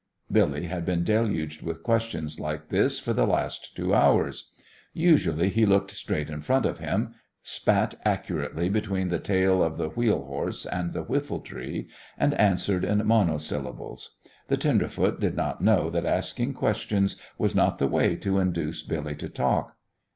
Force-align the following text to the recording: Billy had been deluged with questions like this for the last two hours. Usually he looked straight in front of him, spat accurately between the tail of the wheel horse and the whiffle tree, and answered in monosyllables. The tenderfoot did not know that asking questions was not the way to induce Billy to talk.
Billy 0.31 0.63
had 0.63 0.83
been 0.83 1.03
deluged 1.03 1.61
with 1.61 1.83
questions 1.83 2.39
like 2.39 2.69
this 2.69 2.97
for 2.99 3.13
the 3.13 3.27
last 3.27 3.75
two 3.75 3.93
hours. 3.93 4.49
Usually 4.93 5.47
he 5.49 5.63
looked 5.63 5.91
straight 5.91 6.27
in 6.27 6.41
front 6.41 6.65
of 6.65 6.79
him, 6.79 7.13
spat 7.43 7.93
accurately 8.03 8.67
between 8.67 9.09
the 9.09 9.19
tail 9.19 9.61
of 9.61 9.77
the 9.77 9.89
wheel 9.89 10.23
horse 10.25 10.65
and 10.65 10.91
the 10.91 11.03
whiffle 11.03 11.41
tree, 11.41 11.87
and 12.17 12.33
answered 12.39 12.83
in 12.83 13.05
monosyllables. 13.05 14.15
The 14.47 14.57
tenderfoot 14.57 15.19
did 15.19 15.35
not 15.35 15.61
know 15.61 15.91
that 15.91 16.07
asking 16.07 16.55
questions 16.55 17.15
was 17.37 17.53
not 17.53 17.77
the 17.77 17.85
way 17.87 18.15
to 18.15 18.39
induce 18.39 18.81
Billy 18.81 19.13
to 19.17 19.29
talk. 19.29 19.77